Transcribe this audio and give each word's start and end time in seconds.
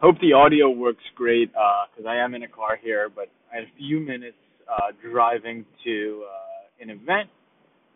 Hope 0.00 0.14
the 0.20 0.32
audio 0.32 0.70
works 0.70 1.02
great 1.16 1.50
because 1.50 2.06
uh, 2.06 2.08
I 2.08 2.22
am 2.22 2.34
in 2.34 2.44
a 2.44 2.48
car 2.48 2.78
here, 2.80 3.08
but 3.12 3.28
I 3.52 3.56
had 3.56 3.64
a 3.64 3.76
few 3.76 3.98
minutes 3.98 4.36
uh, 4.70 4.92
driving 5.10 5.64
to 5.82 6.24
uh, 6.24 6.82
an 6.82 6.90
event. 6.90 7.28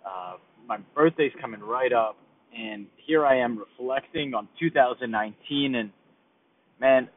Uh, 0.05 0.35
my 0.67 0.79
birthday's 0.97 1.31
coming 1.41 1.61
right 1.61 1.93
up, 1.93 2.17
and 2.59 2.87
here 3.07 3.25
I 3.25 3.39
am 3.39 3.57
reflecting 3.57 4.35
on 4.35 4.49
2019. 4.59 5.77
And 5.77 5.91
man, 6.81 7.09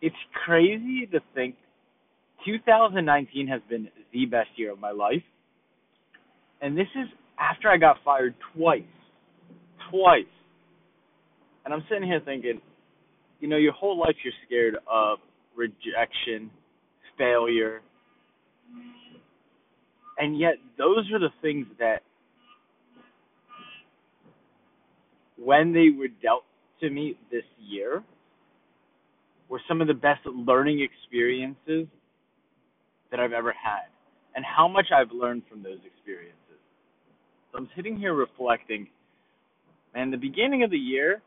it's 0.00 0.16
crazy 0.46 1.06
to 1.12 1.20
think 1.34 1.56
2019 2.46 3.46
has 3.48 3.60
been 3.68 3.88
the 4.10 4.24
best 4.24 4.48
year 4.56 4.72
of 4.72 4.80
my 4.80 4.90
life. 4.90 5.22
And 6.62 6.78
this 6.78 6.88
is 6.94 7.08
after 7.38 7.68
I 7.68 7.76
got 7.76 7.98
fired 8.02 8.34
twice. 8.56 8.82
Twice. 9.90 10.24
And 11.66 11.74
I'm 11.74 11.84
sitting 11.90 12.08
here 12.08 12.22
thinking, 12.24 12.62
you 13.40 13.48
know, 13.48 13.56
your 13.56 13.72
whole 13.72 13.98
life 13.98 14.16
you're 14.24 14.32
scared 14.46 14.76
of 14.90 15.18
rejection, 15.56 16.50
failure. 17.18 17.80
And 20.18 20.38
yet, 20.38 20.54
those 20.78 21.10
are 21.12 21.18
the 21.18 21.32
things 21.42 21.66
that, 21.78 22.02
when 25.36 25.72
they 25.72 25.88
were 25.96 26.08
dealt 26.22 26.44
to 26.80 26.88
me 26.88 27.16
this 27.30 27.42
year, 27.60 28.02
were 29.48 29.60
some 29.68 29.80
of 29.80 29.88
the 29.88 29.94
best 29.94 30.24
learning 30.26 30.80
experiences 30.80 31.86
that 33.10 33.20
I've 33.20 33.32
ever 33.32 33.52
had. 33.52 33.88
And 34.36 34.44
how 34.44 34.66
much 34.66 34.86
I've 34.94 35.12
learned 35.12 35.42
from 35.48 35.62
those 35.62 35.78
experiences. 35.84 36.38
So 37.52 37.58
I'm 37.58 37.68
sitting 37.76 37.96
here 37.96 38.14
reflecting, 38.14 38.88
man, 39.94 40.10
the 40.10 40.16
beginning 40.16 40.64
of 40.64 40.70
the 40.70 40.78
year, 40.78 41.22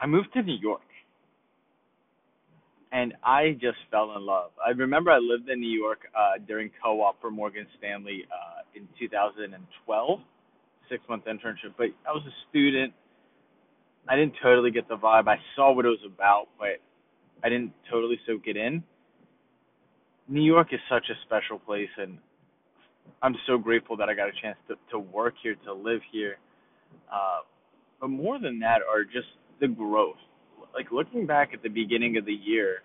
I 0.00 0.06
moved 0.06 0.32
to 0.34 0.42
New 0.42 0.56
York 0.60 0.80
and 2.92 3.14
I 3.24 3.52
just 3.52 3.78
fell 3.90 4.14
in 4.16 4.26
love. 4.26 4.50
I 4.64 4.70
remember 4.70 5.10
I 5.10 5.18
lived 5.18 5.48
in 5.48 5.60
New 5.60 5.78
York 5.80 6.00
uh, 6.14 6.38
during 6.46 6.70
co-op 6.82 7.20
for 7.22 7.30
Morgan 7.30 7.66
Stanley 7.78 8.26
uh, 8.30 8.62
in 8.76 8.86
2012, 8.98 10.20
six 10.90 11.02
month 11.08 11.24
internship. 11.24 11.72
But 11.78 11.86
I 12.06 12.12
was 12.12 12.22
a 12.26 12.34
student. 12.50 12.92
I 14.08 14.16
didn't 14.16 14.34
totally 14.42 14.70
get 14.70 14.88
the 14.88 14.96
vibe. 14.96 15.26
I 15.26 15.36
saw 15.56 15.72
what 15.72 15.86
it 15.86 15.88
was 15.88 16.04
about, 16.04 16.48
but 16.58 16.80
I 17.42 17.48
didn't 17.48 17.72
totally 17.90 18.18
soak 18.26 18.42
it 18.46 18.58
in. 18.58 18.82
New 20.28 20.42
York 20.42 20.68
is 20.72 20.80
such 20.90 21.06
a 21.10 21.14
special 21.24 21.58
place, 21.58 21.88
and 21.96 22.18
I'm 23.22 23.36
so 23.46 23.56
grateful 23.56 23.96
that 23.96 24.08
I 24.08 24.14
got 24.14 24.28
a 24.28 24.32
chance 24.42 24.58
to 24.68 24.74
to 24.90 24.98
work 24.98 25.34
here, 25.42 25.54
to 25.64 25.72
live 25.72 26.00
here. 26.12 26.36
Uh, 27.10 27.40
but 28.00 28.08
more 28.08 28.38
than 28.38 28.58
that, 28.60 28.80
are 28.82 29.04
just 29.04 29.28
the 29.60 29.68
growth 29.68 30.16
like 30.74 30.90
looking 30.90 31.26
back 31.26 31.50
at 31.52 31.62
the 31.62 31.68
beginning 31.68 32.16
of 32.16 32.24
the 32.24 32.32
year, 32.32 32.78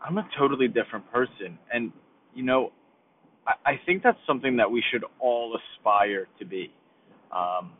I'm 0.00 0.18
a 0.18 0.28
totally 0.38 0.68
different 0.68 1.10
person, 1.12 1.58
and 1.72 1.92
you 2.34 2.42
know, 2.42 2.72
I, 3.46 3.72
I 3.72 3.80
think 3.86 4.02
that's 4.02 4.18
something 4.26 4.56
that 4.56 4.70
we 4.70 4.82
should 4.90 5.04
all 5.18 5.56
aspire 5.56 6.26
to 6.38 6.44
be. 6.44 6.72
Um, 7.32 7.72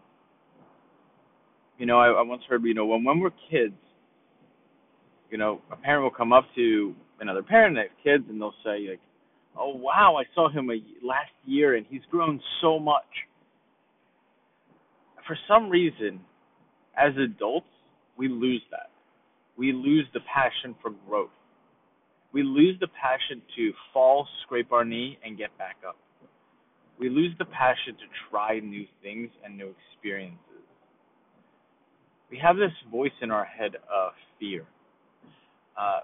you 1.78 1.86
know, 1.86 1.98
I, 1.98 2.08
I 2.08 2.22
once 2.22 2.42
heard, 2.48 2.62
you 2.64 2.74
know, 2.74 2.86
when 2.86 3.04
when 3.04 3.20
we're 3.20 3.30
kids, 3.50 3.74
you 5.30 5.38
know, 5.38 5.60
a 5.72 5.76
parent 5.76 6.02
will 6.02 6.10
come 6.10 6.32
up 6.32 6.44
to 6.56 6.94
another 7.20 7.42
parent, 7.42 7.76
they 7.76 7.82
have 7.82 8.04
kids, 8.04 8.24
and 8.28 8.40
they'll 8.40 8.54
say 8.64 8.88
like, 8.90 9.00
"Oh 9.56 9.74
wow, 9.76 10.16
I 10.18 10.24
saw 10.34 10.50
him 10.50 10.70
a, 10.70 10.74
last 11.06 11.32
year, 11.46 11.76
and 11.76 11.86
he's 11.88 12.02
grown 12.10 12.40
so 12.60 12.78
much." 12.78 13.04
For 15.26 15.38
some 15.48 15.70
reason, 15.70 16.20
as 16.96 17.12
adults, 17.16 17.66
we 18.16 18.28
lose 18.28 18.62
that. 18.70 18.90
We 19.56 19.72
lose 19.72 20.06
the 20.14 20.20
passion 20.20 20.74
for 20.82 20.92
growth. 21.08 21.30
We 22.32 22.42
lose 22.42 22.76
the 22.80 22.88
passion 22.88 23.42
to 23.56 23.72
fall, 23.92 24.26
scrape 24.44 24.72
our 24.72 24.84
knee, 24.84 25.18
and 25.24 25.36
get 25.36 25.56
back 25.58 25.76
up. 25.86 25.96
We 26.98 27.08
lose 27.08 27.34
the 27.38 27.46
passion 27.46 27.94
to 27.94 28.06
try 28.30 28.60
new 28.60 28.86
things 29.02 29.30
and 29.44 29.56
new 29.56 29.74
experiences. 29.94 30.38
We 32.30 32.38
have 32.38 32.56
this 32.56 32.72
voice 32.90 33.12
in 33.22 33.30
our 33.30 33.44
head 33.44 33.74
of 33.74 34.12
fear. 34.38 34.64
Uh, 35.76 36.00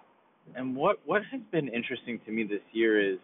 and 0.56 0.74
what, 0.74 0.98
what 1.04 1.22
has 1.30 1.40
been 1.52 1.68
interesting 1.68 2.20
to 2.26 2.32
me 2.32 2.44
this 2.44 2.62
year 2.72 3.12
is 3.14 3.18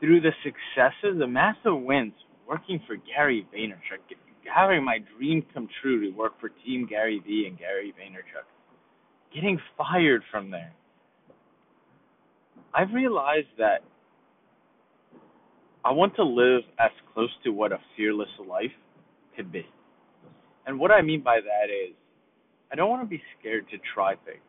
through 0.00 0.20
the 0.20 0.32
successes, 0.42 1.18
the 1.18 1.26
massive 1.26 1.80
wins, 1.80 2.12
working 2.46 2.80
for 2.86 2.96
Gary 2.96 3.46
Vaynerchuk, 3.54 4.16
having 4.52 4.84
my 4.84 4.98
dream 5.16 5.44
come 5.54 5.68
true 5.82 6.00
to 6.00 6.16
work 6.16 6.40
for 6.40 6.50
Team 6.64 6.86
Gary 6.88 7.22
Vee 7.26 7.46
and 7.48 7.58
Gary 7.58 7.94
Vaynerchuk, 7.98 8.44
getting 9.34 9.58
fired 9.76 10.22
from 10.30 10.50
there. 10.50 10.72
I've 12.74 12.92
realized 12.92 13.48
that 13.58 13.82
I 15.84 15.92
want 15.92 16.14
to 16.16 16.24
live 16.24 16.62
as 16.78 16.90
close 17.14 17.30
to 17.44 17.50
what 17.50 17.72
a 17.72 17.78
fearless 17.96 18.28
life 18.46 18.72
could 19.36 19.50
be. 19.50 19.66
And 20.66 20.78
what 20.78 20.90
I 20.90 21.00
mean 21.00 21.22
by 21.22 21.40
that 21.40 21.70
is, 21.70 21.94
I 22.70 22.76
don't 22.76 22.90
want 22.90 23.02
to 23.02 23.08
be 23.08 23.22
scared 23.38 23.66
to 23.70 23.78
try 23.94 24.14
things. 24.26 24.42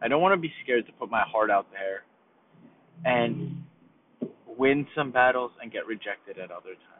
I 0.00 0.08
don't 0.08 0.22
want 0.22 0.32
to 0.32 0.40
be 0.40 0.52
scared 0.62 0.86
to 0.86 0.92
put 0.92 1.10
my 1.10 1.22
heart 1.22 1.50
out 1.50 1.66
there 1.72 2.04
and 3.04 3.64
win 4.46 4.86
some 4.94 5.10
battles 5.10 5.50
and 5.60 5.72
get 5.72 5.86
rejected 5.86 6.38
at 6.38 6.50
other 6.50 6.74
times. 6.74 6.93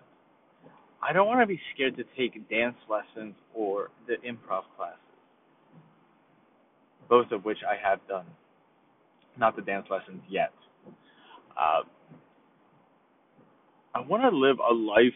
I 1.07 1.13
don't 1.13 1.27
want 1.27 1.41
to 1.41 1.47
be 1.47 1.61
scared 1.75 1.97
to 1.99 2.05
take 2.17 2.49
dance 2.49 2.77
lessons 2.89 3.35
or 3.55 3.91
the 4.07 4.15
improv 4.27 4.63
classes, 4.77 4.99
both 7.09 7.31
of 7.31 7.45
which 7.45 7.59
I 7.69 7.77
have 7.87 8.01
done. 8.09 8.27
Not 9.37 9.57
the 9.57 9.63
dance 9.63 9.87
lessons 9.91 10.23
yet. 10.31 10.53
Uh, 11.59 11.83
I 13.95 14.01
want 14.01 14.23
to 14.23 14.37
live 14.37 14.57
a 14.59 14.73
life 14.73 15.13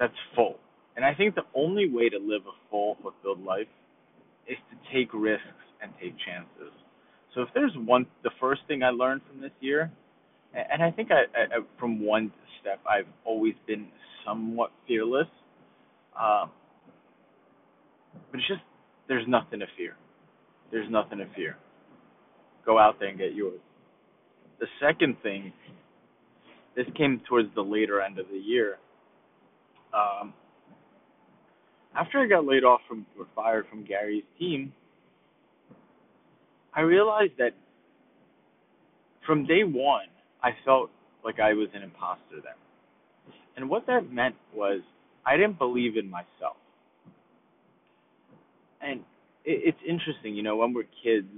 that's 0.00 0.12
full. 0.34 0.58
And 0.96 1.04
I 1.04 1.14
think 1.14 1.34
the 1.36 1.46
only 1.54 1.88
way 1.88 2.08
to 2.08 2.18
live 2.18 2.42
a 2.42 2.56
full, 2.70 2.96
fulfilled 3.00 3.44
life 3.44 3.68
is 4.48 4.56
to 4.70 4.94
take 4.94 5.12
risks 5.14 5.44
and 5.80 5.92
take 6.00 6.14
chances. 6.26 6.72
So 7.34 7.42
if 7.42 7.48
there's 7.54 7.72
one, 7.76 8.06
the 8.24 8.30
first 8.40 8.62
thing 8.66 8.82
I 8.82 8.90
learned 8.90 9.20
from 9.30 9.40
this 9.40 9.52
year, 9.60 9.92
and 10.54 10.82
I 10.82 10.90
think 10.90 11.10
I, 11.12 11.22
I 11.36 11.60
from 11.78 12.04
one 12.04 12.32
step, 12.68 12.80
I've 12.88 13.06
always 13.24 13.54
been 13.66 13.86
somewhat 14.26 14.70
fearless. 14.86 15.28
Um, 16.18 16.50
but 18.30 18.40
it's 18.40 18.48
just 18.48 18.60
there's 19.08 19.26
nothing 19.26 19.60
to 19.60 19.66
fear. 19.76 19.94
There's 20.70 20.90
nothing 20.90 21.18
to 21.18 21.26
fear. 21.34 21.56
Go 22.66 22.78
out 22.78 22.98
there 22.98 23.08
and 23.08 23.18
get 23.18 23.34
yours. 23.34 23.60
The 24.60 24.66
second 24.80 25.16
thing, 25.22 25.52
this 26.76 26.86
came 26.96 27.20
towards 27.28 27.48
the 27.54 27.62
later 27.62 28.02
end 28.02 28.18
of 28.18 28.26
the 28.30 28.38
year. 28.38 28.76
Um, 29.94 30.34
after 31.96 32.18
I 32.18 32.26
got 32.26 32.44
laid 32.44 32.64
off 32.64 32.80
from 32.88 33.06
or 33.18 33.26
fired 33.34 33.66
from 33.70 33.84
Gary's 33.84 34.24
team, 34.38 34.72
I 36.74 36.82
realized 36.82 37.32
that 37.38 37.52
from 39.26 39.46
day 39.46 39.64
one, 39.64 40.06
I 40.42 40.50
felt 40.64 40.90
like 41.28 41.40
I 41.40 41.52
was 41.52 41.68
an 41.74 41.82
imposter 41.82 42.40
then. 42.42 42.56
And 43.54 43.68
what 43.68 43.86
that 43.86 44.10
meant 44.10 44.34
was 44.54 44.80
I 45.26 45.36
didn't 45.36 45.58
believe 45.58 45.98
in 45.98 46.08
myself. 46.08 46.56
And 48.80 49.00
it, 49.44 49.74
it's 49.74 49.78
interesting, 49.86 50.34
you 50.34 50.42
know, 50.42 50.56
when 50.56 50.72
we're 50.72 50.88
kids, 51.04 51.28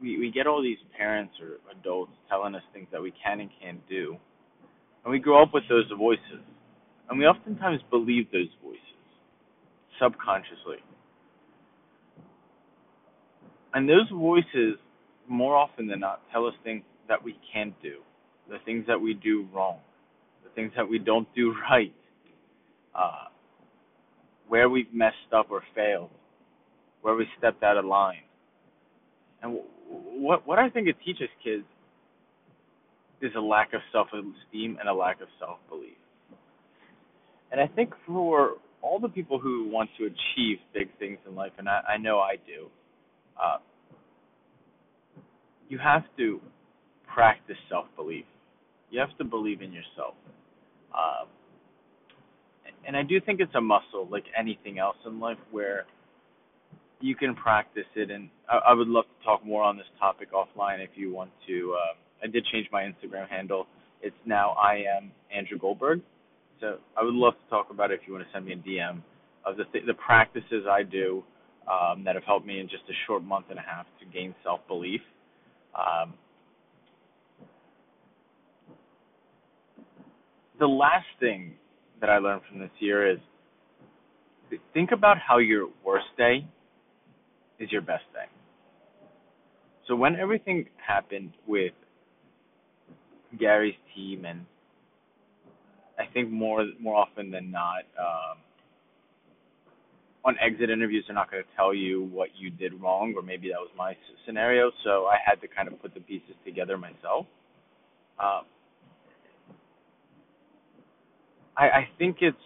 we, 0.00 0.16
we 0.20 0.30
get 0.30 0.46
all 0.46 0.62
these 0.62 0.78
parents 0.96 1.34
or 1.42 1.58
adults 1.76 2.12
telling 2.28 2.54
us 2.54 2.62
things 2.72 2.86
that 2.92 3.02
we 3.02 3.12
can 3.20 3.40
and 3.40 3.50
can't 3.60 3.80
do. 3.88 4.16
And 5.04 5.10
we 5.10 5.18
grow 5.18 5.42
up 5.42 5.52
with 5.52 5.64
those 5.68 5.90
voices. 5.98 6.44
And 7.10 7.18
we 7.18 7.24
oftentimes 7.24 7.80
believe 7.90 8.30
those 8.30 8.52
voices 8.62 8.78
subconsciously. 10.00 10.78
And 13.74 13.88
those 13.88 14.08
voices, 14.12 14.78
more 15.26 15.56
often 15.56 15.88
than 15.88 15.98
not, 15.98 16.20
tell 16.30 16.46
us 16.46 16.54
things 16.62 16.84
that 17.08 17.24
we 17.24 17.36
can't 17.52 17.74
do, 17.82 17.96
the 18.48 18.58
things 18.64 18.84
that 18.86 19.00
we 19.00 19.14
do 19.14 19.46
wrong 19.54 19.78
the 20.48 20.50
things 20.54 20.72
that 20.76 20.88
we 20.88 20.98
don't 20.98 21.28
do 21.34 21.54
right, 21.70 21.94
uh, 22.94 23.28
where 24.48 24.68
we've 24.68 24.92
messed 24.92 25.32
up 25.34 25.50
or 25.50 25.62
failed, 25.74 26.10
where 27.02 27.14
we 27.14 27.26
stepped 27.38 27.62
out 27.62 27.76
of 27.76 27.84
line. 27.84 28.22
And 29.42 29.58
what 29.90 30.46
what 30.46 30.58
I 30.58 30.68
think 30.68 30.88
it 30.88 30.96
teaches 31.04 31.28
kids 31.44 31.64
is 33.20 33.30
a 33.36 33.40
lack 33.40 33.72
of 33.72 33.80
self-esteem 33.92 34.78
and 34.78 34.88
a 34.88 34.94
lack 34.94 35.20
of 35.20 35.28
self-belief. 35.38 35.96
And 37.50 37.60
I 37.60 37.66
think 37.66 37.92
for 38.06 38.54
all 38.80 39.00
the 39.00 39.08
people 39.08 39.38
who 39.40 39.68
want 39.68 39.90
to 39.98 40.04
achieve 40.04 40.58
big 40.72 40.88
things 40.98 41.18
in 41.26 41.34
life, 41.34 41.52
and 41.58 41.68
I, 41.68 41.80
I 41.88 41.96
know 41.96 42.20
I 42.20 42.36
do, 42.46 42.68
uh, 43.40 43.58
you 45.68 45.78
have 45.78 46.04
to 46.16 46.40
practice 47.12 47.56
self-belief. 47.68 48.24
You 48.90 49.00
have 49.00 49.16
to 49.18 49.24
believe 49.24 49.62
in 49.62 49.72
yourself. 49.72 50.14
Um, 50.94 51.28
and 52.86 52.96
I 52.96 53.02
do 53.02 53.20
think 53.20 53.40
it's 53.40 53.54
a 53.54 53.60
muscle, 53.60 54.08
like 54.10 54.24
anything 54.38 54.78
else 54.78 54.96
in 55.06 55.20
life, 55.20 55.38
where 55.50 55.84
you 57.00 57.14
can 57.14 57.34
practice 57.34 57.84
it. 57.94 58.10
And 58.10 58.30
I, 58.48 58.70
I 58.70 58.74
would 58.74 58.88
love 58.88 59.04
to 59.04 59.24
talk 59.24 59.44
more 59.44 59.62
on 59.62 59.76
this 59.76 59.86
topic 59.98 60.32
offline 60.32 60.82
if 60.82 60.90
you 60.94 61.12
want 61.12 61.30
to. 61.46 61.76
Uh, 61.76 62.24
I 62.24 62.26
did 62.28 62.44
change 62.46 62.68
my 62.72 62.82
Instagram 62.82 63.28
handle. 63.28 63.66
It's 64.02 64.16
now 64.24 64.50
I 64.52 64.82
am 64.96 65.12
Andrew 65.34 65.58
Goldberg. 65.58 66.00
So 66.60 66.78
I 66.96 67.04
would 67.04 67.14
love 67.14 67.34
to 67.34 67.50
talk 67.50 67.68
about 67.70 67.90
it 67.90 68.00
if 68.00 68.06
you 68.06 68.14
want 68.14 68.26
to 68.26 68.32
send 68.32 68.46
me 68.46 68.52
a 68.52 68.56
DM 68.56 69.02
of 69.44 69.56
the 69.56 69.64
th- 69.72 69.84
the 69.86 69.94
practices 69.94 70.64
I 70.68 70.82
do 70.82 71.22
um, 71.70 72.04
that 72.04 72.14
have 72.14 72.24
helped 72.24 72.46
me 72.46 72.58
in 72.60 72.68
just 72.68 72.82
a 72.88 72.94
short 73.06 73.22
month 73.22 73.46
and 73.50 73.58
a 73.58 73.62
half 73.62 73.86
to 74.00 74.06
gain 74.06 74.34
self 74.42 74.60
belief. 74.66 75.00
Um, 75.74 76.14
the 80.58 80.66
last 80.66 81.06
thing 81.20 81.54
that 82.00 82.10
I 82.10 82.18
learned 82.18 82.42
from 82.48 82.58
this 82.60 82.70
year 82.78 83.10
is 83.10 83.18
think 84.72 84.92
about 84.92 85.16
how 85.18 85.38
your 85.38 85.68
worst 85.84 86.06
day 86.16 86.46
is 87.58 87.70
your 87.70 87.82
best 87.82 88.04
day. 88.12 88.26
So 89.86 89.96
when 89.96 90.16
everything 90.16 90.66
happened 90.76 91.32
with 91.46 91.72
Gary's 93.38 93.74
team 93.94 94.24
and 94.24 94.44
I 95.98 96.04
think 96.12 96.30
more 96.30 96.64
more 96.78 96.94
often 96.94 97.30
than 97.30 97.50
not, 97.50 97.82
um, 97.98 98.38
on 100.24 100.36
exit 100.40 100.70
interviews, 100.70 101.04
they're 101.06 101.14
not 101.14 101.30
going 101.30 101.42
to 101.42 101.48
tell 101.56 101.74
you 101.74 102.04
what 102.12 102.28
you 102.36 102.50
did 102.50 102.80
wrong, 102.80 103.14
or 103.16 103.22
maybe 103.22 103.48
that 103.48 103.58
was 103.58 103.70
my 103.76 103.96
scenario. 104.26 104.70
So 104.84 105.06
I 105.06 105.16
had 105.24 105.40
to 105.40 105.48
kind 105.48 105.68
of 105.68 105.80
put 105.80 105.94
the 105.94 106.00
pieces 106.00 106.34
together 106.44 106.76
myself. 106.76 107.26
Um, 108.20 108.44
I, 111.58 111.64
I 111.64 111.88
think 111.98 112.18
it's, 112.20 112.36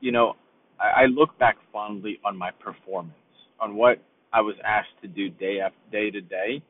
you 0.00 0.12
know, 0.12 0.34
I, 0.80 1.02
I 1.02 1.06
look 1.06 1.38
back 1.38 1.56
fondly 1.72 2.20
on 2.24 2.36
my 2.36 2.50
performance, 2.52 3.14
on 3.60 3.74
what 3.74 4.00
I 4.32 4.40
was 4.40 4.54
asked 4.64 5.00
to 5.02 5.08
do 5.08 5.28
day 5.28 5.58
after 5.60 5.78
day 5.90 6.10
to 6.10 6.20
day. 6.20 6.62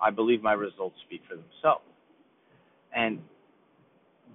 I 0.00 0.10
believe 0.10 0.42
my 0.42 0.52
results 0.54 0.96
speak 1.06 1.22
for 1.28 1.36
themselves, 1.36 1.84
and 2.94 3.20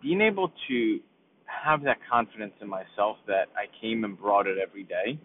being 0.01 0.21
able 0.21 0.51
to 0.69 0.99
have 1.45 1.83
that 1.83 1.97
confidence 2.09 2.53
in 2.61 2.69
myself 2.69 3.17
that 3.27 3.47
I 3.55 3.65
came 3.81 4.05
and 4.05 4.17
brought 4.17 4.47
it 4.47 4.57
every 4.57 4.83
day. 4.83 5.19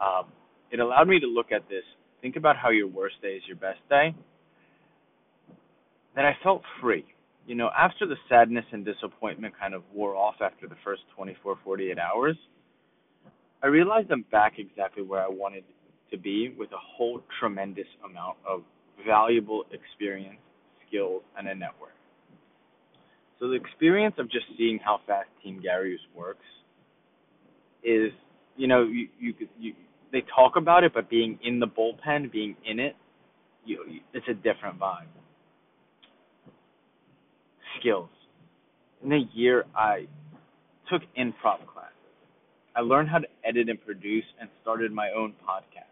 Um, 0.00 0.26
it 0.70 0.80
allowed 0.80 1.08
me 1.08 1.20
to 1.20 1.26
look 1.26 1.52
at 1.52 1.68
this. 1.68 1.84
Think 2.20 2.36
about 2.36 2.56
how 2.56 2.70
your 2.70 2.88
worst 2.88 3.16
day 3.22 3.34
is 3.34 3.42
your 3.46 3.56
best 3.56 3.78
day. 3.88 4.14
That 6.16 6.24
I 6.24 6.36
felt 6.42 6.62
free 6.80 7.04
you 7.48 7.54
know, 7.54 7.70
after 7.76 8.06
the 8.06 8.16
sadness 8.28 8.66
and 8.72 8.84
disappointment 8.84 9.54
kind 9.58 9.72
of 9.72 9.82
wore 9.94 10.14
off 10.14 10.34
after 10.42 10.68
the 10.68 10.74
first 10.84 11.00
24, 11.16 11.58
48 11.64 11.98
hours, 11.98 12.36
I 13.62 13.68
realized 13.68 14.10
I'm 14.12 14.26
back 14.30 14.58
exactly 14.58 15.02
where 15.02 15.22
I 15.22 15.28
wanted 15.28 15.64
to 16.10 16.18
be 16.18 16.54
with 16.58 16.70
a 16.72 16.78
whole 16.78 17.22
tremendous 17.40 17.86
amount 18.04 18.36
of 18.46 18.64
valuable 19.06 19.64
experience, 19.72 20.36
skills, 20.86 21.22
and 21.38 21.48
a 21.48 21.54
network. 21.54 21.94
So 23.40 23.48
the 23.48 23.54
experience 23.54 24.16
of 24.18 24.30
just 24.30 24.44
seeing 24.58 24.78
how 24.84 25.00
fast 25.06 25.28
Team 25.42 25.58
Gary's 25.62 26.00
works 26.14 26.44
is, 27.82 28.12
you 28.58 28.66
know, 28.66 28.82
you 28.82 29.08
you 29.18 29.34
you 29.58 29.72
they 30.12 30.22
talk 30.34 30.56
about 30.56 30.84
it, 30.84 30.92
but 30.92 31.08
being 31.08 31.38
in 31.42 31.60
the 31.60 31.66
bullpen, 31.66 32.30
being 32.30 32.56
in 32.66 32.78
it, 32.78 32.94
you, 33.64 34.00
it's 34.12 34.26
a 34.28 34.34
different 34.34 34.78
vibe 34.78 35.06
skills. 37.78 38.08
In 39.04 39.12
a 39.12 39.28
year, 39.32 39.64
I 39.76 40.06
took 40.90 41.02
improv 41.18 41.64
classes. 41.66 41.94
I 42.74 42.80
learned 42.80 43.08
how 43.08 43.18
to 43.18 43.26
edit 43.44 43.68
and 43.68 43.84
produce 43.84 44.24
and 44.40 44.48
started 44.62 44.92
my 44.92 45.10
own 45.16 45.34
podcast. 45.46 45.84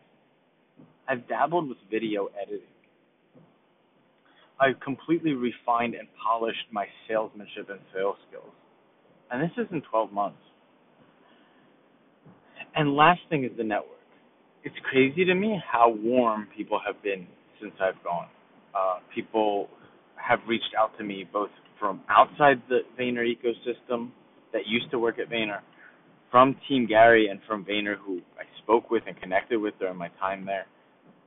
I've 1.08 1.28
dabbled 1.28 1.68
with 1.68 1.78
video 1.90 2.28
editing. 2.40 2.66
I've 4.58 4.80
completely 4.80 5.32
refined 5.32 5.94
and 5.94 6.08
polished 6.22 6.66
my 6.72 6.86
salesmanship 7.08 7.68
and 7.68 7.80
sales 7.94 8.16
skills. 8.28 8.52
And 9.30 9.42
this 9.42 9.50
is 9.58 9.66
in 9.70 9.82
12 9.90 10.12
months. 10.12 10.38
And 12.74 12.94
last 12.94 13.20
thing 13.28 13.44
is 13.44 13.50
the 13.56 13.64
network. 13.64 13.90
It's 14.64 14.76
crazy 14.90 15.24
to 15.24 15.34
me 15.34 15.60
how 15.70 15.90
warm 15.90 16.48
people 16.56 16.80
have 16.84 17.02
been 17.02 17.26
since 17.60 17.72
I've 17.80 18.02
gone. 18.02 18.28
Uh, 18.74 18.98
people 19.14 19.68
have 20.16 20.40
reached 20.48 20.74
out 20.78 20.96
to 20.98 21.04
me 21.04 21.24
both 21.30 21.50
from 21.78 22.00
outside 22.08 22.62
the 22.68 22.80
Vayner 22.98 23.24
ecosystem 23.24 24.10
that 24.52 24.66
used 24.66 24.90
to 24.90 24.98
work 24.98 25.18
at 25.18 25.30
Vayner, 25.30 25.60
from 26.30 26.56
Team 26.68 26.86
Gary 26.86 27.28
and 27.28 27.40
from 27.46 27.64
Vayner 27.64 27.96
who 27.96 28.20
I 28.38 28.44
spoke 28.62 28.90
with 28.90 29.02
and 29.06 29.18
connected 29.20 29.58
with 29.58 29.74
during 29.78 29.96
my 29.96 30.08
time 30.20 30.44
there, 30.44 30.66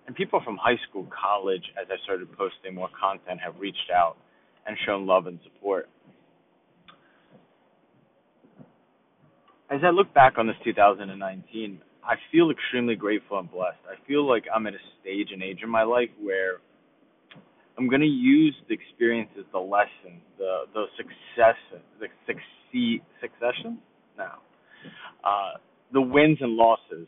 and 0.07 0.16
people 0.16 0.42
from 0.44 0.57
high 0.57 0.78
school, 0.90 1.07
college, 1.10 1.63
as 1.80 1.88
I 1.90 2.04
started 2.04 2.28
posting 2.36 2.75
more 2.75 2.90
content, 3.00 3.40
have 3.44 3.60
reached 3.60 3.92
out 3.94 4.18
and 4.66 4.75
shown 4.86 5.06
love 5.06 5.28
and 5.28 5.40
support. 5.44 5.88
As 9.69 9.81
I 9.84 9.90
look 9.90 10.12
back 10.16 10.40
on 10.40 10.48
this 10.48 10.56
2019, 10.63 11.80
I 12.04 12.16
feel 12.31 12.50
extremely 12.50 12.95
grateful 12.95 13.38
and 13.38 13.52
blessed. 13.52 13.78
I 13.88 13.95
feel 14.07 14.28
like 14.28 14.45
I'm 14.54 14.66
at 14.66 14.74
a 14.74 14.80
stage 15.00 15.28
and 15.31 15.44
age 15.44 15.60
in 15.62 15.69
my 15.69 15.84
life 15.84 16.10
where 16.19 16.57
I'm 17.80 17.90
going 17.90 18.02
to 18.02 18.08
use 18.08 18.56
the 18.68 18.76
experiences, 18.76 19.46
the 19.54 19.60
lessons, 19.60 20.22
the 20.38 20.64
the 20.74 20.86
success, 20.98 21.56
the 22.02 22.08
succeed 22.28 23.02
succession 23.22 23.80
now, 24.18 24.40
uh, 25.24 25.60
the 25.94 26.02
wins 26.02 26.40
and 26.42 26.54
losses 26.54 27.08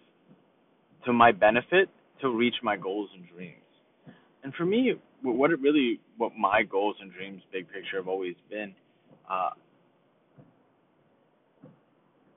to 1.06 1.14
my 1.14 1.34
benefit 1.34 1.90
to 2.22 2.30
reach 2.30 2.56
my 2.64 2.78
goals 2.78 3.10
and 3.16 3.28
dreams. 3.36 3.58
And 4.44 4.54
for 4.56 4.66
me, 4.66 4.94
what 5.24 5.52
it 5.52 5.60
really, 5.62 6.00
what 6.18 6.34
my 6.40 6.64
goals 6.64 6.96
and 7.02 7.12
dreams, 7.14 7.42
big 7.52 7.68
picture, 7.72 7.98
have 7.98 8.08
always 8.08 8.36
been, 8.50 8.74
uh, 9.30 9.52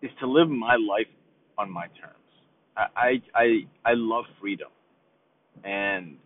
is 0.03 0.11
to 0.21 0.27
live 0.27 0.51
my 0.51 0.77
life 0.77 1.13
on 1.57 1.71
my 1.71 1.87
terms. 1.87 2.17
I 2.77 3.23
I 3.35 3.47
I 3.85 3.93
love 3.95 4.25
freedom, 4.41 4.71
and 5.65 6.17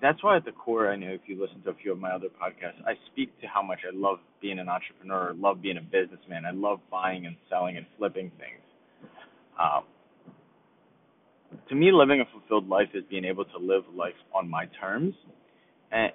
that's 0.00 0.22
why 0.22 0.36
at 0.36 0.44
the 0.44 0.52
core, 0.52 0.90
I 0.90 0.96
know 0.96 1.08
if 1.08 1.22
you 1.26 1.40
listen 1.40 1.62
to 1.62 1.70
a 1.70 1.74
few 1.74 1.92
of 1.92 1.98
my 1.98 2.10
other 2.10 2.26
podcasts, 2.28 2.84
I 2.86 2.94
speak 3.12 3.38
to 3.40 3.46
how 3.46 3.62
much 3.62 3.80
I 3.86 3.96
love 3.96 4.18
being 4.42 4.58
an 4.58 4.68
entrepreneur, 4.68 5.34
love 5.34 5.62
being 5.62 5.78
a 5.78 5.82
businessman. 5.82 6.44
I 6.44 6.50
love 6.50 6.80
buying 6.90 7.26
and 7.26 7.36
selling 7.48 7.76
and 7.76 7.86
flipping 7.96 8.30
things. 8.38 8.60
Um, 9.58 9.84
to 11.68 11.74
me, 11.74 11.90
living 11.92 12.20
a 12.20 12.24
fulfilled 12.30 12.68
life 12.68 12.88
is 12.94 13.04
being 13.08 13.24
able 13.24 13.44
to 13.46 13.58
live 13.58 13.84
life 13.94 14.14
on 14.34 14.48
my 14.48 14.66
terms. 14.80 15.14
And 15.90 16.12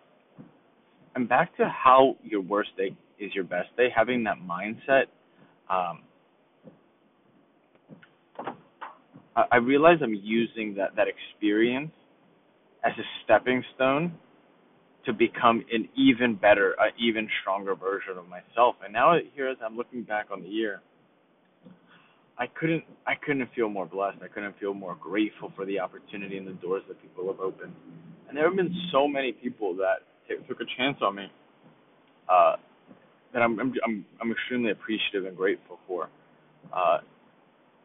and 1.15 1.27
back 1.27 1.55
to 1.57 1.67
how 1.67 2.15
your 2.23 2.41
worst 2.41 2.69
day 2.77 2.95
is 3.19 3.33
your 3.33 3.43
best 3.43 3.75
day, 3.75 3.87
having 3.93 4.23
that 4.23 4.37
mindset. 4.37 5.05
Um, 5.69 6.03
I, 9.35 9.43
I 9.53 9.57
realize 9.57 9.97
I'm 10.01 10.13
using 10.13 10.75
that 10.75 10.95
that 10.95 11.07
experience 11.07 11.91
as 12.83 12.93
a 12.97 13.03
stepping 13.23 13.63
stone 13.75 14.13
to 15.05 15.13
become 15.13 15.63
an 15.71 15.87
even 15.95 16.35
better, 16.35 16.75
an 16.79 16.91
even 16.99 17.27
stronger 17.41 17.75
version 17.75 18.17
of 18.17 18.27
myself. 18.29 18.75
And 18.83 18.93
now 18.93 19.15
here 19.35 19.49
as 19.49 19.57
I'm 19.65 19.77
looking 19.77 20.03
back 20.03 20.27
on 20.31 20.43
the 20.43 20.49
year, 20.49 20.81
I 22.37 22.47
couldn't 22.47 22.83
I 23.05 23.13
couldn't 23.15 23.49
feel 23.55 23.69
more 23.69 23.85
blessed. 23.85 24.19
I 24.23 24.27
couldn't 24.27 24.59
feel 24.59 24.73
more 24.73 24.95
grateful 24.99 25.51
for 25.55 25.65
the 25.65 25.79
opportunity 25.79 26.37
and 26.37 26.47
the 26.47 26.53
doors 26.53 26.83
that 26.87 27.01
people 27.01 27.27
have 27.31 27.39
opened. 27.39 27.73
And 28.27 28.37
there 28.37 28.47
have 28.47 28.55
been 28.55 28.73
so 28.91 29.07
many 29.07 29.31
people 29.31 29.75
that 29.75 29.99
t- 30.27 30.35
took 30.47 30.61
a 30.61 30.65
chance 30.77 30.97
on 31.01 31.15
me 31.15 31.27
uh, 32.29 32.55
that 33.33 33.41
I'm, 33.41 33.59
I'm 33.59 33.73
I'm 33.85 34.05
I'm 34.21 34.31
extremely 34.31 34.71
appreciative 34.71 35.25
and 35.25 35.37
grateful 35.37 35.79
for. 35.87 36.09
Uh, 36.73 36.99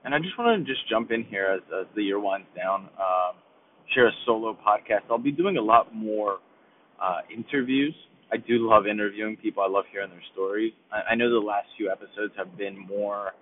and 0.04 0.14
I 0.14 0.18
just 0.18 0.38
want 0.38 0.64
to 0.64 0.72
just 0.72 0.88
jump 0.88 1.10
in 1.10 1.24
here 1.24 1.46
as, 1.56 1.62
as 1.80 1.86
the 1.96 2.02
year 2.02 2.20
winds 2.20 2.48
down. 2.56 2.88
Um, 2.98 3.36
share 3.94 4.08
a 4.08 4.12
solo 4.24 4.56
podcast. 4.66 5.02
I'll 5.10 5.18
be 5.18 5.32
doing 5.32 5.56
a 5.56 5.62
lot 5.62 5.94
more 5.94 6.38
uh, 7.00 7.18
interviews. 7.34 7.94
I 8.32 8.36
do 8.36 8.68
love 8.68 8.86
interviewing 8.86 9.36
people. 9.36 9.62
I 9.62 9.68
love 9.68 9.84
hearing 9.92 10.10
their 10.10 10.22
stories. 10.32 10.72
I, 10.92 11.12
I 11.12 11.14
know 11.14 11.30
the 11.30 11.44
last 11.44 11.68
few 11.76 11.90
episodes 11.90 12.32
have 12.36 12.56
been 12.58 12.76
more 12.78 13.32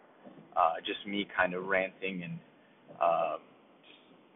uh, 0.56 0.74
just 0.86 1.06
me 1.06 1.26
kind 1.36 1.54
of 1.54 1.66
ranting 1.66 2.22
and 2.22 2.38
uh, 3.00 3.36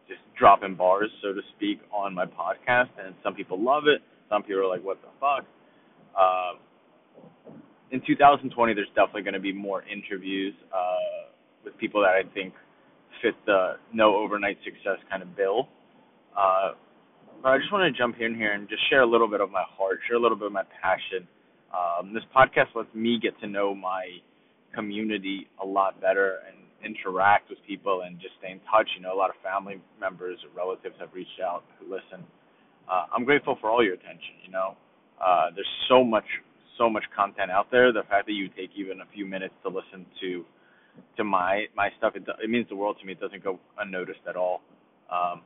just, 0.07 0.17
just 0.17 0.21
dropping 0.37 0.75
bars, 0.75 1.09
so 1.21 1.33
to 1.33 1.41
speak, 1.55 1.79
on 1.93 2.13
my 2.13 2.25
podcast. 2.25 2.89
And 3.03 3.13
some 3.23 3.35
people 3.35 3.61
love 3.61 3.83
it. 3.85 4.01
Some 4.29 4.43
people 4.43 4.61
are 4.61 4.67
like, 4.67 4.83
"What 4.83 4.99
the 5.01 5.09
fuck." 5.19 5.45
Uh, 6.17 6.53
in 7.91 8.01
2020, 8.05 8.73
there's 8.73 8.87
definitely 8.89 9.23
going 9.23 9.33
to 9.33 9.39
be 9.39 9.53
more 9.53 9.83
interviews 9.83 10.53
uh, 10.73 11.31
with 11.63 11.77
people 11.77 12.01
that 12.01 12.13
I 12.13 12.23
think 12.33 12.53
fit 13.21 13.33
the 13.45 13.73
no 13.93 14.15
overnight 14.15 14.57
success 14.63 14.97
kind 15.09 15.23
of 15.23 15.35
bill. 15.35 15.67
Uh, 16.37 16.73
but 17.41 17.49
I 17.49 17.57
just 17.57 17.71
want 17.71 17.93
to 17.93 17.97
jump 17.97 18.17
in 18.19 18.35
here 18.35 18.53
and 18.53 18.67
just 18.67 18.81
share 18.89 19.01
a 19.01 19.09
little 19.09 19.27
bit 19.27 19.41
of 19.41 19.49
my 19.51 19.63
heart, 19.77 19.99
share 20.07 20.17
a 20.17 20.21
little 20.21 20.37
bit 20.37 20.47
of 20.47 20.53
my 20.53 20.63
passion. 20.81 21.27
Um, 21.71 22.13
this 22.13 22.23
podcast 22.35 22.75
lets 22.75 22.93
me 22.93 23.19
get 23.21 23.39
to 23.41 23.47
know 23.47 23.73
my 23.73 24.05
community 24.75 25.47
a 25.61 25.65
lot 25.65 25.99
better 26.01 26.39
and 26.47 26.57
interact 26.83 27.49
with 27.49 27.59
people 27.67 28.01
and 28.05 28.19
just 28.19 28.33
stay 28.39 28.51
in 28.51 28.59
touch. 28.71 28.87
You 28.95 29.03
know, 29.03 29.13
a 29.13 29.17
lot 29.19 29.29
of 29.29 29.35
family 29.43 29.81
members 29.99 30.37
or 30.43 30.49
relatives 30.55 30.95
have 30.99 31.09
reached 31.13 31.39
out 31.43 31.63
who 31.79 31.85
listen. 31.85 32.25
Uh, 32.89 33.05
I'm 33.13 33.23
grateful 33.23 33.57
for 33.61 33.69
all 33.69 33.83
your 33.83 33.93
attention. 33.93 34.41
You 34.43 34.51
know, 34.51 34.75
uh, 35.23 35.51
there's 35.53 35.69
so 35.87 36.03
much 36.03 36.25
so 36.77 36.89
much 36.89 37.03
content 37.15 37.51
out 37.51 37.67
there. 37.71 37.91
The 37.91 38.03
fact 38.09 38.25
that 38.27 38.33
you 38.33 38.47
take 38.49 38.71
even 38.75 39.01
a 39.01 39.07
few 39.13 39.25
minutes 39.25 39.53
to 39.63 39.69
listen 39.69 40.05
to 40.21 40.45
to 41.17 41.23
my 41.23 41.65
my 41.75 41.89
stuff, 41.97 42.13
it, 42.15 42.23
it 42.41 42.49
means 42.49 42.67
the 42.69 42.75
world 42.75 42.97
to 42.99 43.05
me. 43.05 43.13
It 43.13 43.19
doesn't 43.19 43.43
go 43.43 43.59
unnoticed 43.77 44.25
at 44.27 44.35
all. 44.35 44.61
Um, 45.11 45.41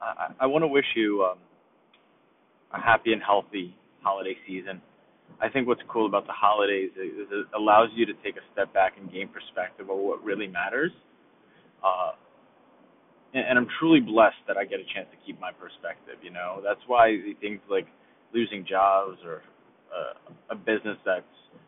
I, 0.00 0.32
I 0.40 0.46
want 0.46 0.62
to 0.62 0.68
wish 0.68 0.84
you 0.94 1.24
um, 1.24 1.38
a 2.72 2.80
happy 2.80 3.12
and 3.12 3.22
healthy 3.22 3.74
holiday 4.02 4.36
season. 4.46 4.80
I 5.40 5.48
think 5.48 5.68
what's 5.68 5.82
cool 5.88 6.06
about 6.06 6.26
the 6.26 6.32
holidays 6.32 6.90
is 6.96 7.28
it 7.30 7.46
allows 7.56 7.90
you 7.94 8.06
to 8.06 8.14
take 8.24 8.36
a 8.36 8.44
step 8.52 8.72
back 8.72 8.94
and 8.98 9.10
gain 9.12 9.28
perspective 9.28 9.90
of 9.90 9.98
what 9.98 10.22
really 10.24 10.46
matters. 10.46 10.92
Uh, 11.84 12.12
and, 13.34 13.44
and 13.50 13.58
I'm 13.58 13.68
truly 13.78 14.00
blessed 14.00 14.42
that 14.48 14.56
I 14.56 14.64
get 14.64 14.80
a 14.80 14.88
chance 14.94 15.06
to 15.12 15.18
keep 15.26 15.38
my 15.40 15.52
perspective. 15.52 16.16
You 16.22 16.30
know, 16.30 16.60
that's 16.64 16.80
why 16.86 17.16
things 17.40 17.60
like 17.70 17.86
losing 18.34 18.64
jobs 18.68 19.18
or 19.24 19.42
uh, 19.94 20.32
a 20.50 20.54
business 20.56 20.96
that's 21.04 21.24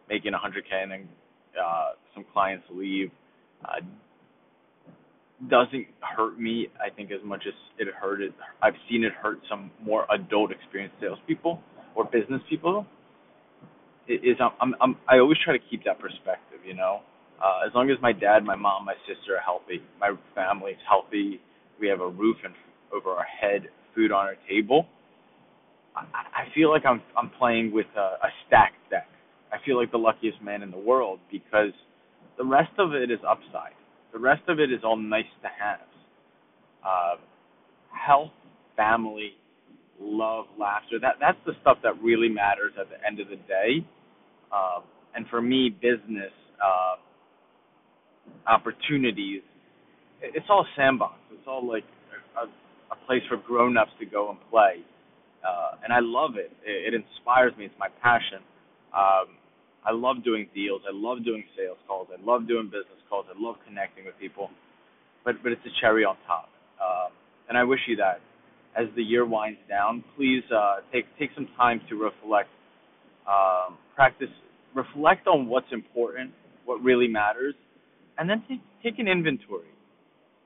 making 0.08 0.32
100k 0.32 0.82
and 0.82 0.92
then 0.92 1.08
uh, 1.62 1.90
some 2.14 2.24
clients 2.32 2.64
leave 2.70 3.10
uh, 3.64 3.80
doesn't 5.48 5.86
hurt 6.00 6.38
me. 6.38 6.68
I 6.80 6.94
think 6.94 7.10
as 7.10 7.20
much 7.24 7.44
as 7.46 7.54
it 7.78 7.88
hurted. 7.94 8.34
I've 8.62 8.74
seen 8.90 9.04
it 9.04 9.12
hurt 9.12 9.38
some 9.48 9.70
more 9.82 10.06
adult 10.12 10.50
experienced 10.52 10.96
salespeople 11.00 11.60
or 11.94 12.04
business 12.04 12.42
people. 12.48 12.86
It 14.06 14.24
is 14.24 14.36
I'm, 14.40 14.74
I'm, 14.80 14.96
I'm 15.08 15.20
always 15.20 15.38
try 15.44 15.56
to 15.56 15.64
keep 15.70 15.84
that 15.84 15.98
perspective. 15.98 16.60
You 16.66 16.74
know, 16.74 17.00
uh, 17.42 17.66
as 17.66 17.72
long 17.74 17.90
as 17.90 17.96
my 18.02 18.12
dad, 18.12 18.44
my 18.44 18.56
mom, 18.56 18.84
my 18.84 18.94
sister 19.06 19.36
are 19.36 19.40
healthy, 19.40 19.82
my 19.98 20.14
family's 20.34 20.80
healthy, 20.88 21.40
we 21.80 21.88
have 21.88 22.00
a 22.00 22.08
roof 22.08 22.36
and 22.44 22.52
over 22.92 23.10
our 23.10 23.24
head, 23.24 23.68
food 23.94 24.12
on 24.12 24.26
our 24.26 24.36
table 24.48 24.86
I, 25.96 26.48
feel 26.54 26.70
like 26.70 26.84
I'm 26.86 27.02
I'm 27.16 27.30
playing 27.38 27.72
with 27.72 27.86
a, 27.96 28.00
a 28.00 28.28
stacked 28.46 28.90
deck. 28.90 29.06
I 29.52 29.56
feel 29.64 29.76
like 29.76 29.90
the 29.90 29.98
luckiest 29.98 30.40
man 30.42 30.62
in 30.62 30.70
the 30.70 30.78
world 30.78 31.18
because 31.30 31.72
the 32.38 32.44
rest 32.44 32.70
of 32.78 32.94
it 32.94 33.10
is 33.10 33.18
upside. 33.28 33.74
The 34.12 34.18
rest 34.18 34.42
of 34.48 34.60
it 34.60 34.72
is 34.72 34.80
all 34.84 34.96
nice 34.96 35.24
to 35.42 35.48
have. 35.48 35.80
Uh, 36.84 37.16
health, 37.92 38.32
family, 38.76 39.32
love, 40.00 40.46
laughter. 40.58 40.98
That 41.00 41.16
that's 41.20 41.38
the 41.46 41.52
stuff 41.60 41.78
that 41.82 42.00
really 42.02 42.28
matters 42.28 42.72
at 42.80 42.88
the 42.90 42.96
end 43.06 43.20
of 43.20 43.28
the 43.28 43.36
day. 43.36 43.86
Uh, 44.52 44.80
and 45.14 45.26
for 45.28 45.42
me, 45.42 45.70
business 45.70 46.32
uh, 46.64 46.96
opportunities. 48.50 49.42
It's 50.22 50.46
all 50.50 50.66
sandbox. 50.76 51.14
It's 51.32 51.46
all 51.46 51.66
like 51.66 51.84
a, 52.36 52.46
a 52.92 53.06
place 53.06 53.22
for 53.28 53.36
grown-ups 53.38 53.92
to 54.00 54.06
go 54.06 54.30
and 54.30 54.38
play 54.50 54.84
uh, 55.44 55.76
and 55.84 55.92
I 55.92 56.00
love 56.00 56.36
it. 56.36 56.52
it. 56.64 56.94
It 56.94 57.04
inspires 57.04 57.52
me. 57.58 57.66
It's 57.66 57.74
my 57.78 57.88
passion. 58.02 58.40
Um, 58.94 59.36
I 59.86 59.92
love 59.92 60.22
doing 60.24 60.48
deals. 60.54 60.82
I 60.86 60.92
love 60.92 61.24
doing 61.24 61.44
sales 61.56 61.78
calls. 61.88 62.08
I 62.12 62.22
love 62.24 62.46
doing 62.46 62.66
business 62.66 63.00
calls. 63.08 63.26
I 63.28 63.40
love 63.40 63.56
connecting 63.66 64.04
with 64.04 64.18
people. 64.18 64.50
But 65.24 65.42
but 65.42 65.52
it's 65.52 65.62
a 65.64 65.80
cherry 65.80 66.04
on 66.04 66.16
top. 66.26 66.48
Um, 66.80 67.12
and 67.48 67.58
I 67.58 67.64
wish 67.64 67.80
you 67.86 67.96
that 67.96 68.20
as 68.76 68.86
the 68.96 69.02
year 69.02 69.26
winds 69.26 69.58
down, 69.68 70.04
please 70.16 70.42
uh, 70.54 70.78
take 70.92 71.06
take 71.18 71.30
some 71.34 71.48
time 71.56 71.80
to 71.88 71.96
reflect, 71.96 72.48
um, 73.28 73.76
practice, 73.94 74.30
reflect 74.74 75.26
on 75.26 75.46
what's 75.46 75.72
important, 75.72 76.32
what 76.64 76.82
really 76.82 77.08
matters, 77.08 77.54
and 78.18 78.28
then 78.28 78.44
take 78.48 78.60
take 78.82 78.98
an 78.98 79.08
inventory. 79.08 79.68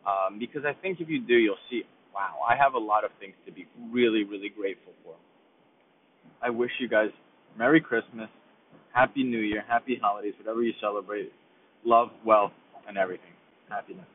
Um, 0.06 0.38
because 0.38 0.64
I 0.66 0.74
think 0.80 1.00
if 1.00 1.08
you 1.08 1.20
do, 1.20 1.34
you'll 1.34 1.56
see 1.70 1.82
wow, 2.14 2.38
I 2.48 2.56
have 2.56 2.74
a 2.74 2.78
lot 2.78 3.04
of 3.04 3.10
things 3.18 3.34
to 3.46 3.52
be 3.52 3.66
really, 3.90 4.22
really 4.22 4.48
grateful 4.48 4.92
for. 5.02 5.14
I 6.40 6.50
wish 6.50 6.70
you 6.78 6.88
guys 6.88 7.08
Merry 7.58 7.80
Christmas, 7.80 8.28
Happy 8.94 9.24
New 9.24 9.40
Year, 9.40 9.64
Happy 9.68 9.98
Holidays, 10.00 10.34
whatever 10.38 10.62
you 10.62 10.72
celebrate. 10.80 11.32
Love, 11.84 12.10
wealth, 12.24 12.52
and 12.88 12.96
everything. 12.96 13.32
Happiness. 13.68 14.06